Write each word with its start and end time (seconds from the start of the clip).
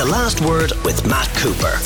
to 0.00 0.06
Last 0.06 0.40
Word 0.40 0.72
with 0.82 1.06
Matt 1.06 1.28
Cooper. 1.36 1.76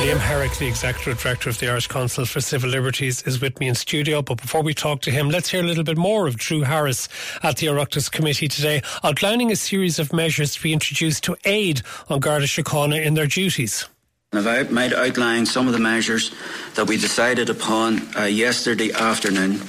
Liam 0.00 0.18
Herrick, 0.18 0.56
the 0.58 0.66
Executive 0.66 1.20
Director 1.22 1.48
of 1.48 1.58
the 1.60 1.68
Irish 1.68 1.86
Council 1.86 2.24
for 2.24 2.40
Civil 2.40 2.70
Liberties, 2.70 3.22
is 3.22 3.40
with 3.40 3.60
me 3.60 3.68
in 3.68 3.76
studio. 3.76 4.20
But 4.20 4.40
before 4.40 4.62
we 4.62 4.74
talk 4.74 5.00
to 5.02 5.12
him, 5.12 5.28
let's 5.28 5.48
hear 5.48 5.60
a 5.60 5.66
little 5.66 5.84
bit 5.84 5.96
more 5.96 6.26
of 6.26 6.36
Drew 6.36 6.62
Harris 6.62 7.08
at 7.44 7.58
the 7.58 7.68
Oireachtas 7.68 8.10
Committee 8.10 8.48
today, 8.48 8.82
outlining 9.04 9.52
a 9.52 9.56
series 9.56 10.00
of 10.00 10.12
measures 10.12 10.56
to 10.56 10.62
be 10.62 10.72
introduced 10.72 11.22
to 11.24 11.36
aid 11.44 11.82
An 12.08 12.18
Garda 12.18 12.46
Síochána 12.46 13.00
in 13.04 13.14
their 13.14 13.28
duties. 13.28 13.86
I 14.32 14.64
might 14.64 14.92
outline 14.92 15.46
some 15.46 15.68
of 15.68 15.74
the 15.74 15.78
measures 15.78 16.34
that 16.74 16.88
we 16.88 16.96
decided 16.96 17.48
upon 17.48 18.00
uh, 18.16 18.24
yesterday 18.24 18.90
afternoon. 18.92 19.60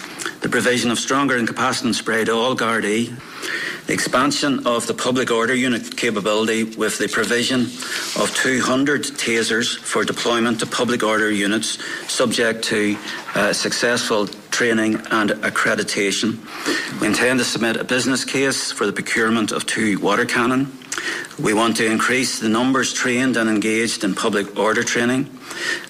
The 0.42 0.50
provision 0.50 0.90
of 0.90 0.98
stronger 0.98 1.38
incapacitating 1.38 1.94
spray 1.94 2.26
to 2.26 2.34
all 2.34 2.56
Gardaí, 2.56 3.16
the 3.88 3.94
expansion 3.94 4.66
of 4.66 4.88
the 4.88 4.94
public 4.94 5.32
order 5.32 5.54
unit 5.54 5.96
capability 5.98 6.64
with 6.64 6.98
the 6.98 7.08
provision 7.08 7.62
of 8.22 8.32
200 8.36 9.04
tasers 9.04 9.78
for 9.78 10.04
deployment 10.04 10.60
to 10.60 10.66
public 10.66 11.04
order 11.04 11.30
units 11.30 11.78
subject 12.12 12.64
to 12.64 12.98
uh, 13.36 13.52
successful 13.52 14.28
training 14.54 14.96
and 15.12 15.32
accreditation. 15.42 16.40
We 17.02 17.08
intend 17.08 17.40
to 17.40 17.46
submit 17.46 17.76
a 17.76 17.84
business 17.84 18.24
case 18.24 18.72
for 18.72 18.86
the 18.86 18.94
procurement 18.94 19.52
of 19.52 19.66
two 19.66 20.00
water 20.00 20.26
cannon 20.26 20.72
we 21.40 21.54
want 21.54 21.78
to 21.78 21.86
increase 21.90 22.40
the 22.40 22.50
numbers 22.50 22.94
trained 22.94 23.38
and 23.38 23.50
engaged 23.50 24.04
in 24.04 24.14
public 24.14 24.58
order 24.58 24.84
training. 24.84 25.30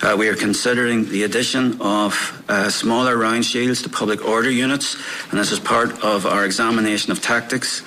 Uh, 0.02 0.16
we 0.18 0.30
are 0.30 0.35
considering 0.35 1.09
the 1.09 1.23
addition 1.23 1.81
of 1.81 2.44
uh, 2.48 2.70
smaller 2.70 3.18
round 3.18 3.45
shields 3.45 3.81
to 3.81 3.90
public 3.90 4.23
order 4.26 4.49
units, 4.49 4.95
and 5.30 5.40
this 5.40 5.52
is 5.52 5.59
part 5.59 6.04
of 6.04 6.26
our 6.26 6.45
examination 6.45 7.12
of 7.12 7.21
tactics. 7.21 7.82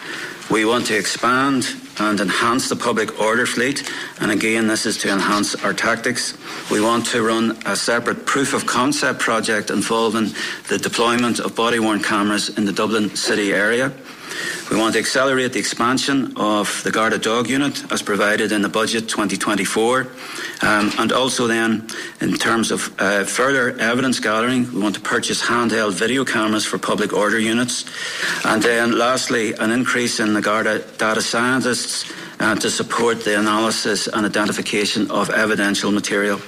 We 0.48 0.64
want 0.64 0.86
to 0.86 0.96
expand 0.96 1.66
and 1.98 2.20
enhance 2.20 2.68
the 2.68 2.77
public 2.77 3.20
order 3.20 3.46
fleet, 3.46 3.91
and 4.20 4.30
again, 4.30 4.68
this 4.68 4.87
is 4.87 4.96
to 4.98 5.12
enhance 5.12 5.56
our 5.64 5.73
tactics. 5.73 6.37
We 6.70 6.80
want 6.80 7.07
to 7.07 7.23
run 7.23 7.59
a 7.66 7.74
separate 7.74 8.26
proof 8.26 8.54
of 8.54 8.65
concept 8.65 9.18
project 9.18 9.70
involving 9.70 10.30
the 10.68 10.79
deployment 10.79 11.40
of 11.40 11.57
body 11.57 11.80
worn 11.80 12.01
cameras 12.01 12.57
in 12.57 12.65
the 12.65 12.73
Dublin 12.73 13.16
city 13.16 13.52
area. 13.52 13.93
We 14.70 14.76
want 14.76 14.95
to 14.95 14.98
accelerate 14.98 15.52
the 15.52 15.59
expansion 15.59 16.32
of 16.37 16.82
the 16.82 16.90
Garda 16.90 17.18
Dog 17.18 17.48
Unit 17.48 17.92
as 17.92 18.02
provided 18.02 18.52
in 18.52 18.62
the 18.62 18.68
budget 18.68 19.09
2024. 19.09 20.01
Um, 20.62 20.92
and 20.98 21.12
also, 21.12 21.46
then, 21.46 21.88
in 22.20 22.34
terms 22.34 22.70
of 22.70 22.95
uh, 22.98 23.24
further 23.24 23.79
evidence 23.79 24.18
gathering, 24.18 24.73
we 24.73 24.80
want 24.80 24.95
to 24.96 25.01
purchase 25.01 25.42
handheld 25.42 25.92
video 25.92 26.24
cameras 26.24 26.64
for 26.64 26.79
public 26.79 27.12
order 27.12 27.38
units. 27.38 27.84
And 28.45 28.62
then, 28.62 28.98
lastly, 28.98 29.54
an 29.54 29.70
increase 29.70 30.20
in 30.20 30.34
the 30.34 30.42
Garda 30.42 30.80
data 30.98 31.23
scientists 31.23 32.12
uh, 32.40 32.54
to 32.57 32.70
support 32.70 33.24
the 33.24 33.38
analysis 33.38 34.09
and 34.09 34.26
identification 34.26 35.10
of 35.10 35.30
evidential 35.30 35.90
material. 35.92 36.40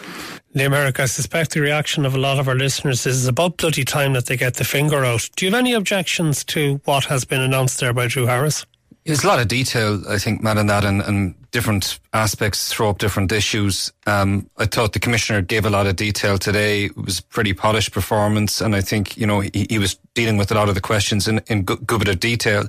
The 0.59 0.65
America, 0.65 1.05
I 1.05 1.07
suspect 1.07 1.53
the 1.53 1.61
reaction 1.61 2.05
of 2.05 2.17
a 2.17 2.19
lot 2.19 2.41
of 2.41 2.49
our 2.49 2.57
listeners 2.57 3.07
is 3.07 3.29
about 3.29 3.59
bloody 3.59 3.85
time 3.85 4.15
that 4.15 4.27
they 4.27 4.37
get 4.37 4.55
the 4.55 4.65
finger 4.65 5.05
out. 5.05 5.31
Do 5.37 5.47
you 5.47 5.53
have 5.53 5.59
any 5.61 5.73
objections 5.73 6.43
to 6.47 6.81
what 6.85 7.05
has 7.05 7.25
been 7.25 7.41
announced 7.41 7.79
there 7.79 7.93
by 7.93 8.09
Drew 8.09 8.27
Harris? 8.27 8.67
There's 9.05 9.23
a 9.23 9.29
lot 9.29 9.39
of 9.39 9.47
detail, 9.47 10.03
I 10.09 10.19
think, 10.19 10.43
Matt, 10.43 10.57
in 10.57 10.67
that, 10.67 10.85
and, 10.85 11.01
and 11.01 11.37
different 11.53 12.01
aspects 12.13 12.73
throw 12.73 12.91
up 12.91 12.99
different 12.99 13.31
issues. 13.31 13.93
Um, 14.09 14.51
I 14.57 14.67
thought 14.67 14.95
the 14.95 14.99
commissioner 14.99 15.43
gave 15.43 15.65
a 15.65 15.71
lot 15.71 15.87
of 15.87 15.95
detail 15.95 16.39
today. 16.39 16.87
It 16.87 16.97
was 16.97 17.21
pretty 17.21 17.53
polished 17.53 17.93
performance, 17.93 18.61
and 18.61 18.75
I 18.75 18.81
think 18.81 19.17
you 19.17 19.29
know 19.29 19.39
he, 19.39 19.65
he 19.71 19.79
was 19.79 19.95
dealing 20.15 20.39
with 20.39 20.51
a 20.51 20.55
lot 20.55 20.69
of 20.69 20.75
the 20.75 20.81
questions 20.81 21.29
in, 21.29 21.39
in 21.47 21.63
good, 21.63 21.87
good 21.87 22.01
bit 22.01 22.09
of 22.09 22.19
detail. 22.19 22.65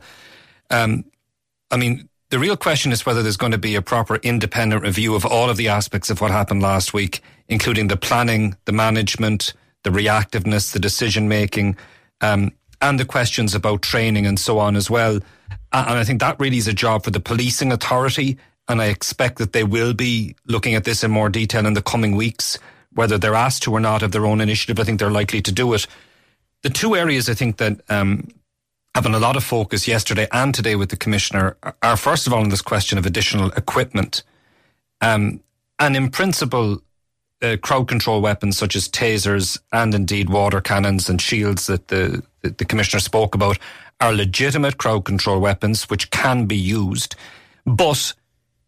Um, 0.70 1.06
I 1.72 1.78
mean, 1.78 2.09
the 2.30 2.39
real 2.39 2.55
question 2.55 2.91
is 2.91 3.05
whether 3.05 3.23
there's 3.23 3.38
going 3.38 3.52
to 3.52 3.58
be 3.58 3.75
a 3.75 3.81
proper 3.81 4.17
independent 4.17 4.83
review 4.83 5.16
of 5.16 5.25
all 5.25 5.49
of 5.49 5.58
the 5.58 5.67
aspects 5.67 6.09
of 6.09 6.22
what 6.22 6.30
happened 6.31 6.61
last 6.61 6.94
week, 6.94 7.22
including 7.47 7.88
the 7.88 7.97
planning, 7.97 8.55
the 8.66 8.72
management, 8.72 9.53
the 9.83 9.89
reactiveness, 9.89 10.72
the 10.72 10.80
decision 10.80 11.28
making, 11.28 11.75
um, 12.22 12.51
and 12.81 13.00
the 13.00 13.06
questions 13.06 13.56
about 13.56 13.81
training 13.81 14.28
and 14.28 14.39
so 14.39 14.59
on 14.59 14.75
as 14.75 14.89
well. 14.89 15.16
And 15.72 15.97
I 15.97 16.03
think 16.03 16.19
that 16.22 16.39
really 16.39 16.57
is 16.57 16.68
a 16.68 16.73
job 16.73 17.03
for 17.03 17.12
the 17.12 17.19
policing 17.19 17.72
authority. 17.72 18.38
And 18.68 18.81
I 18.81 18.85
expect 18.85 19.39
that 19.39 19.53
they 19.53 19.63
will 19.63 19.94
be 19.94 20.35
looking 20.45 20.75
at 20.75 20.84
this 20.84 21.03
in 21.03 21.09
more 21.09 21.29
detail 21.29 21.66
in 21.66 21.73
the 21.73 21.81
coming 21.81 22.16
weeks, 22.16 22.59
whether 22.94 23.18
they're 23.18 23.35
asked 23.35 23.63
to 23.63 23.73
or 23.73 23.79
not 23.79 24.03
of 24.03 24.12
their 24.12 24.25
own 24.25 24.39
initiative. 24.39 24.79
I 24.79 24.84
think 24.84 25.00
they're 25.00 25.09
likely 25.09 25.41
to 25.41 25.51
do 25.51 25.73
it. 25.73 25.88
The 26.62 26.69
two 26.69 26.95
areas 26.95 27.29
I 27.29 27.34
think 27.34 27.57
that 27.57 27.81
um, 27.89 28.28
having 29.00 29.16
a 29.16 29.20
lot 29.20 29.38
of 29.38 29.46
focus 29.46 29.88
yesterday 29.88 30.28
and 30.34 30.54
today 30.54 30.76
with 30.76 30.90
the 30.90 30.98
commissioner 30.98 31.56
are 31.82 31.96
first 31.96 32.28
of 32.28 32.34
all 32.34 32.42
on 32.42 32.50
this 32.50 32.62
question 32.62 32.98
of 32.98 33.06
additional 33.06 33.50
equipment, 33.52 34.24
um, 35.00 35.40
and 35.80 35.96
in 35.96 36.10
principle, 36.10 36.82
uh, 37.42 37.56
crowd 37.62 37.88
control 37.88 38.20
weapons 38.20 38.58
such 38.58 38.76
as 38.76 38.90
tasers 38.90 39.58
and 39.72 39.96
indeed 39.96 40.30
water 40.30 40.60
cannons 40.60 41.10
and 41.10 41.22
shields 41.22 41.66
that 41.68 41.88
the 41.88 42.22
the 42.42 42.66
commissioner 42.66 43.00
spoke 43.00 43.34
about 43.34 43.58
are 44.02 44.12
legitimate 44.12 44.78
crowd 44.78 45.06
control 45.06 45.40
weapons 45.40 45.90
which 45.90 46.12
can 46.12 46.46
be 46.46 46.58
used, 46.58 47.16
but 47.66 48.14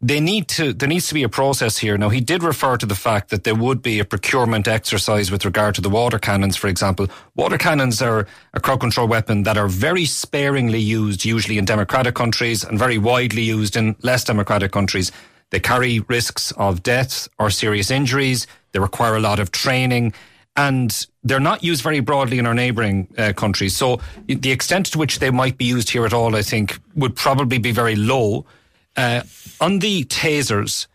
they 0.04 0.18
need 0.18 0.48
to 0.48 0.72
there 0.72 0.88
needs 0.88 1.06
to 1.08 1.14
be 1.14 1.22
a 1.22 1.28
process 1.28 1.78
here. 1.78 1.96
Now 1.96 2.08
he 2.08 2.20
did 2.20 2.42
refer 2.42 2.76
to 2.76 2.86
the 2.86 2.96
fact 2.96 3.30
that 3.30 3.44
there 3.44 3.54
would 3.54 3.80
be 3.82 4.00
a 4.00 4.04
procurement 4.04 4.66
exercise 4.66 5.30
with 5.30 5.44
regard 5.44 5.76
to 5.76 5.80
the 5.80 5.88
water 5.88 6.18
cannons, 6.18 6.56
for 6.56 6.66
example. 6.66 7.06
Water 7.36 7.56
cannons 7.56 8.02
are 8.02 8.26
a 8.52 8.60
crowd 8.60 8.80
control 8.80 9.06
weapon 9.06 9.44
that 9.44 9.56
are 9.56 9.68
very 9.68 10.04
sparingly 10.04 10.80
used, 10.80 11.24
usually 11.24 11.56
in 11.56 11.64
democratic 11.64 12.16
countries, 12.16 12.64
and 12.64 12.78
very 12.78 12.98
widely 12.98 13.42
used 13.42 13.76
in 13.76 13.94
less 14.02 14.24
democratic 14.24 14.72
countries. 14.72 15.12
They 15.50 15.60
carry 15.60 16.00
risks 16.00 16.50
of 16.52 16.82
death 16.82 17.28
or 17.38 17.50
serious 17.50 17.90
injuries. 17.90 18.46
They 18.72 18.80
require 18.80 19.14
a 19.14 19.20
lot 19.20 19.38
of 19.38 19.52
training 19.52 20.14
and 20.56 21.06
they're 21.24 21.40
not 21.40 21.64
used 21.64 21.82
very 21.82 22.00
broadly 22.00 22.38
in 22.38 22.46
our 22.46 22.54
neighbouring 22.54 23.08
uh, 23.16 23.32
countries. 23.34 23.76
So 23.76 24.00
the 24.26 24.50
extent 24.50 24.86
to 24.86 24.98
which 24.98 25.18
they 25.18 25.30
might 25.30 25.56
be 25.56 25.64
used 25.64 25.90
here 25.90 26.04
at 26.04 26.12
all, 26.12 26.36
I 26.36 26.42
think, 26.42 26.78
would 26.94 27.16
probably 27.16 27.58
be 27.58 27.72
very 27.72 27.96
low. 27.96 28.44
Uh, 28.96 29.22
on 29.60 29.78
the 29.78 30.04
tasers, 30.04 30.86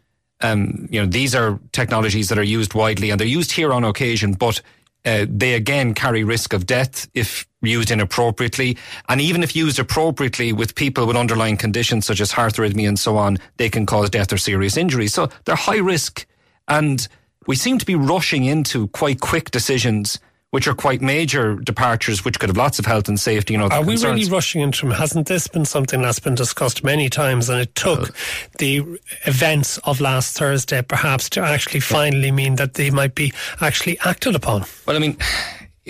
um, 0.42 0.88
you 0.92 1.02
know, 1.02 1.08
these 1.08 1.34
are 1.34 1.60
technologies 1.72 2.30
that 2.30 2.38
are 2.38 2.44
used 2.44 2.74
widely 2.74 3.10
and 3.10 3.20
they're 3.20 3.28
used 3.28 3.52
here 3.52 3.74
on 3.74 3.84
occasion, 3.84 4.34
but 4.34 4.62
uh, 5.06 5.26
they 5.30 5.54
again 5.54 5.94
carry 5.94 6.24
risk 6.24 6.54
of 6.54 6.66
death 6.66 7.08
if 7.14 7.48
used 7.62 7.92
inappropriately. 7.92 8.78
And 9.10 9.22
even 9.22 9.42
if 9.42 9.56
used 9.56 9.80
appropriately 9.80 10.54
with 10.54 10.76
people 10.76 11.08
with 11.08 11.16
underlying 11.16 11.58
conditions 11.58 12.06
such 12.06 12.22
as 12.22 12.32
heart 12.32 12.54
arrhythmia 12.56 12.88
and 12.88 13.00
so 13.00 13.18
on, 13.18 13.38
they 13.58 13.70
can 13.70 13.86
cause 13.86 14.10
death 14.10 14.32
or 14.32 14.38
serious 14.38 14.78
injury. 14.78 15.08
So 15.08 15.30
they're 15.46 15.56
high 15.56 15.78
risk. 15.78 16.26
And 16.68 17.08
we 17.48 17.56
seem 17.56 17.78
to 17.80 17.86
be 17.86 17.96
rushing 17.96 18.46
into 18.46 18.90
quite 18.90 19.22
quick 19.22 19.52
decisions 19.52 20.20
which 20.52 20.68
are 20.68 20.74
quite 20.74 21.02
major 21.02 21.56
departures, 21.56 22.24
which 22.24 22.40
could 22.40 22.50
have 22.50 22.58
lots 22.58 22.80
of 22.80 22.86
health 22.86 23.08
and 23.10 23.20
safety 23.20 23.54
and 23.54 23.64
other 23.64 23.76
Are 23.76 23.84
concerns. 23.84 24.04
we 24.04 24.10
really 24.10 24.32
rushing 24.32 24.62
into 24.62 24.86
them? 24.86 24.92
Hasn't 24.92 25.28
this 25.28 25.48
been 25.48 25.66
something 25.66 26.02
that's 26.02 26.20
been 26.20 26.36
discussed 26.36 26.84
many 26.84 27.10
times 27.10 27.50
and 27.50 27.60
it 27.60 27.76
took 27.76 28.10
uh, 28.10 28.14
the 28.60 29.00
events 29.26 29.78
of 29.80 30.00
last 30.00 30.38
Thursday 30.38 30.82
perhaps 30.82 31.30
to 31.32 31.42
actually 31.42 31.82
finally 31.82 32.32
mean 32.32 32.56
that 32.56 32.76
they 32.76 32.90
might 32.90 33.14
be 33.14 33.34
actually 33.60 34.00
acted 34.00 34.36
upon? 34.36 34.64
Well, 34.86 34.96
I 34.96 35.00
mean, 35.00 35.18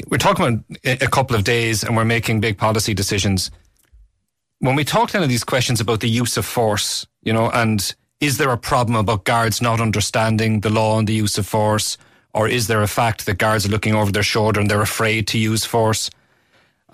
we're 0.10 0.18
talking 0.18 0.46
about 0.46 1.02
a 1.02 1.08
couple 1.08 1.36
of 1.36 1.44
days 1.44 1.84
and 1.84 1.96
we're 1.96 2.06
making 2.06 2.40
big 2.40 2.58
policy 2.58 2.96
decisions. 2.96 3.52
When 4.60 4.76
we 4.76 4.84
talk 4.84 5.10
to 5.12 5.18
any 5.18 5.26
of 5.26 5.30
these 5.30 5.44
questions 5.44 5.80
about 5.80 6.00
the 6.00 6.10
use 6.10 6.36
of 6.36 6.46
force, 6.46 7.06
you 7.22 7.32
know, 7.32 7.52
and 7.52 7.94
is 8.20 8.40
there 8.40 8.50
a 8.50 8.58
problem 8.58 8.96
about 8.96 9.24
guards 9.24 9.62
not 9.62 9.80
understanding 9.80 10.62
the 10.62 10.72
law 10.72 10.98
and 10.98 11.08
the 11.08 11.14
use 11.14 11.38
of 11.38 11.46
force? 11.46 11.98
Or 12.34 12.48
is 12.48 12.68
there 12.68 12.84
a 12.84 12.88
fact 12.88 13.26
that 13.26 13.38
guards 13.38 13.66
are 13.66 13.70
looking 13.70 13.96
over 13.96 14.12
their 14.12 14.24
shoulder 14.24 14.60
and 14.60 14.70
they're 14.70 14.82
afraid 14.82 15.28
to 15.30 15.40
use 15.40 15.66
force? 15.66 16.10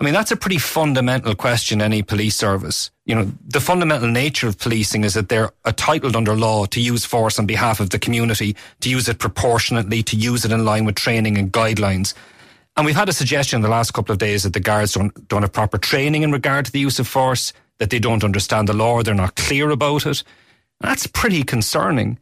I 0.00 0.04
mean, 0.04 0.14
that's 0.14 0.32
a 0.32 0.36
pretty 0.36 0.58
fundamental 0.58 1.34
question, 1.36 1.80
any 1.80 2.02
police 2.02 2.36
service. 2.36 2.90
You 3.06 3.14
know, 3.14 3.30
the 3.46 3.60
fundamental 3.60 4.08
nature 4.08 4.48
of 4.48 4.58
policing 4.58 5.04
is 5.04 5.14
that 5.14 5.28
they're 5.28 5.50
entitled 5.64 6.16
under 6.16 6.34
law 6.34 6.64
to 6.66 6.80
use 6.80 7.04
force 7.04 7.38
on 7.38 7.46
behalf 7.46 7.78
of 7.78 7.90
the 7.90 7.98
community, 7.98 8.56
to 8.80 8.90
use 8.90 9.08
it 9.08 9.18
proportionately, 9.18 10.02
to 10.02 10.16
use 10.16 10.44
it 10.44 10.50
in 10.50 10.64
line 10.64 10.84
with 10.84 10.96
training 10.96 11.38
and 11.38 11.52
guidelines. 11.52 12.12
And 12.76 12.84
we've 12.84 12.96
had 12.96 13.08
a 13.08 13.12
suggestion 13.12 13.58
in 13.58 13.62
the 13.62 13.68
last 13.68 13.92
couple 13.92 14.12
of 14.12 14.18
days 14.18 14.42
that 14.42 14.52
the 14.52 14.60
guards 14.60 14.94
don't, 14.94 15.28
don't 15.28 15.42
have 15.42 15.52
proper 15.52 15.78
training 15.78 16.24
in 16.24 16.32
regard 16.32 16.64
to 16.64 16.72
the 16.72 16.80
use 16.80 16.98
of 16.98 17.06
force, 17.06 17.52
that 17.78 17.90
they 17.90 18.00
don't 18.00 18.24
understand 18.24 18.68
the 18.68 18.72
law, 18.72 19.02
they're 19.02 19.14
not 19.14 19.36
clear 19.36 19.70
about 19.70 20.06
it. 20.06 20.24
That's 20.80 21.06
pretty 21.06 21.44
concerning. 21.44 22.18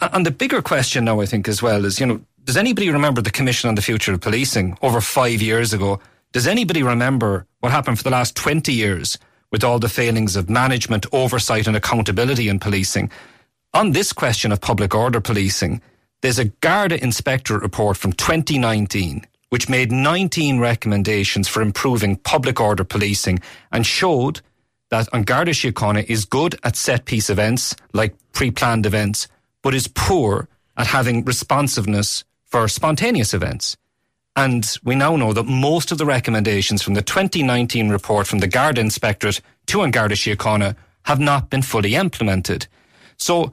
And 0.00 0.24
the 0.24 0.30
bigger 0.30 0.62
question 0.62 1.04
now, 1.04 1.20
I 1.20 1.26
think, 1.26 1.46
as 1.48 1.62
well, 1.62 1.84
is, 1.84 2.00
you 2.00 2.06
know, 2.06 2.20
does 2.44 2.56
anybody 2.56 2.90
remember 2.90 3.20
the 3.20 3.30
Commission 3.30 3.68
on 3.68 3.74
the 3.74 3.82
Future 3.82 4.14
of 4.14 4.20
Policing 4.20 4.76
over 4.82 5.00
five 5.00 5.42
years 5.42 5.72
ago? 5.72 6.00
Does 6.32 6.46
anybody 6.46 6.82
remember 6.82 7.46
what 7.60 7.72
happened 7.72 7.98
for 7.98 8.04
the 8.04 8.10
last 8.10 8.34
20 8.36 8.72
years 8.72 9.18
with 9.52 9.62
all 9.62 9.78
the 9.78 9.88
failings 9.88 10.36
of 10.36 10.48
management, 10.48 11.06
oversight 11.12 11.66
and 11.66 11.76
accountability 11.76 12.48
in 12.48 12.58
policing? 12.58 13.10
On 13.74 13.92
this 13.92 14.12
question 14.12 14.52
of 14.52 14.60
public 14.60 14.94
order 14.94 15.20
policing, 15.20 15.82
there's 16.22 16.38
a 16.38 16.46
Garda 16.46 17.02
Inspectorate 17.02 17.62
report 17.62 17.96
from 17.96 18.12
2019 18.12 19.26
which 19.50 19.68
made 19.68 19.92
19 19.92 20.58
recommendations 20.58 21.48
for 21.48 21.60
improving 21.60 22.16
public 22.16 22.60
order 22.60 22.84
policing 22.84 23.40
and 23.72 23.84
showed 23.84 24.40
that 24.90 25.08
An 25.12 25.22
Garda 25.24 25.52
Síochána 25.52 26.04
is 26.08 26.24
good 26.24 26.58
at 26.64 26.76
set 26.76 27.04
piece 27.04 27.28
events, 27.28 27.76
like 27.92 28.14
pre 28.32 28.50
planned 28.50 28.86
events, 28.86 29.28
but 29.62 29.74
is 29.74 29.88
poor 29.88 30.48
at 30.76 30.88
having 30.88 31.24
responsiveness 31.24 32.24
for 32.46 32.66
spontaneous 32.68 33.34
events. 33.34 33.76
And 34.36 34.66
we 34.84 34.94
now 34.94 35.16
know 35.16 35.32
that 35.32 35.44
most 35.44 35.92
of 35.92 35.98
the 35.98 36.06
recommendations 36.06 36.82
from 36.82 36.94
the 36.94 37.02
2019 37.02 37.90
report 37.90 38.26
from 38.26 38.38
the 38.38 38.46
Garda 38.46 38.80
Inspectorate 38.80 39.40
to 39.66 39.82
An 39.82 39.90
Garda 39.90 40.14
Síochána 40.14 40.76
have 41.04 41.20
not 41.20 41.50
been 41.50 41.62
fully 41.62 41.94
implemented. 41.94 42.66
So 43.16 43.52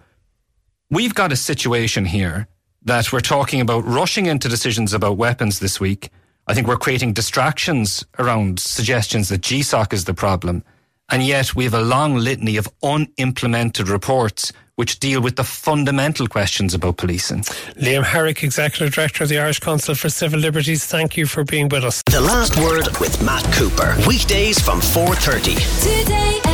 we've 0.89 1.15
got 1.15 1.31
a 1.31 1.35
situation 1.35 2.05
here 2.05 2.47
that 2.83 3.11
we're 3.11 3.19
talking 3.19 3.59
about 3.59 3.85
rushing 3.85 4.27
into 4.27 4.47
decisions 4.47 4.93
about 4.93 5.17
weapons 5.17 5.59
this 5.59 5.79
week. 5.79 6.09
I 6.47 6.53
think 6.53 6.67
we're 6.67 6.77
creating 6.77 7.13
distractions 7.13 8.05
around 8.17 8.59
suggestions 8.59 9.29
that 9.29 9.41
GSOC 9.41 9.93
is 9.93 10.05
the 10.05 10.13
problem. 10.13 10.63
And 11.09 11.23
yet 11.23 11.55
we 11.55 11.65
have 11.65 11.73
a 11.73 11.81
long 11.81 12.15
litany 12.15 12.55
of 12.57 12.69
unimplemented 12.83 13.89
reports 13.89 14.53
which 14.77 14.99
deal 14.99 15.21
with 15.21 15.35
the 15.35 15.43
fundamental 15.43 16.27
questions 16.27 16.73
about 16.73 16.97
policing. 16.97 17.41
Liam 17.75 18.03
Herrick, 18.03 18.43
Executive 18.43 18.93
Director 18.93 19.23
of 19.23 19.29
the 19.29 19.39
Irish 19.39 19.59
Council 19.59 19.95
for 19.95 20.09
Civil 20.09 20.39
Liberties, 20.39 20.85
thank 20.85 21.17
you 21.17 21.25
for 21.25 21.43
being 21.43 21.67
with 21.67 21.83
us. 21.83 22.01
The 22.11 22.21
Last 22.21 22.55
Word 22.57 22.87
with 22.99 23.21
Matt 23.23 23.43
Cooper. 23.53 23.95
Weekdays 24.07 24.59
from 24.59 24.79
4.30. 24.79 26.03
Today 26.03 26.46